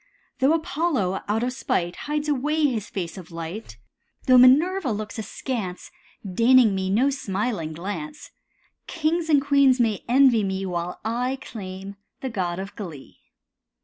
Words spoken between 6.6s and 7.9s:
me no smiling